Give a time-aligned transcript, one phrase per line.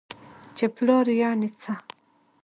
[0.57, 1.73] چې پلار يعنې څه؟؟!